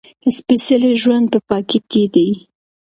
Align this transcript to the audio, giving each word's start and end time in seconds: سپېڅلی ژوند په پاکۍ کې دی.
سپېڅلی 0.35 0.91
ژوند 1.01 1.25
په 1.33 1.39
پاکۍ 1.47 1.79
کې 1.91 2.03
دی. 2.13 2.29